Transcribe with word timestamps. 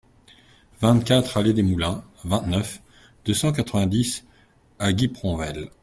vingt-quatre 0.81 1.37
allée 1.37 1.53
des 1.53 1.61
Moulins, 1.61 2.03
vingt-neuf, 2.23 2.81
deux 3.23 3.35
cent 3.35 3.51
quatre-vingt-dix 3.53 4.25
à 4.79 4.93
Guipronvel 4.93 5.69